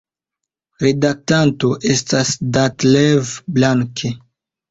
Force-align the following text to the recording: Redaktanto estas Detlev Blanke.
Redaktanto 0.83 1.69
estas 1.93 2.33
Detlev 2.57 3.35
Blanke. 3.59 4.11